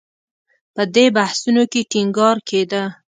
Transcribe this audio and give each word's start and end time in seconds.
په 0.75 0.83
دې 0.95 1.05
بحثونو 1.17 1.63
کې 1.71 1.81
ټینګار 1.91 2.37
کېده 2.47 2.83